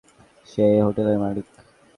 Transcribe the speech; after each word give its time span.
সে 0.47 0.63
এ 0.71 0.79
হোটেলের 0.85 1.17
মালিক। 1.19 1.47